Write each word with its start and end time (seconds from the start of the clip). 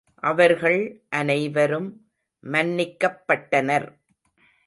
அவர்கள் 0.23 1.01
அனைவரும் 1.09 1.89
மன்னிக்கப்பட்டனர். 2.43 3.87